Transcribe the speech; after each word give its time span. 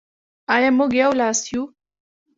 آیا 0.53 0.69
موږ 0.77 0.91
یو 1.01 1.11
لاس 1.19 1.39
یو؟ 1.51 1.61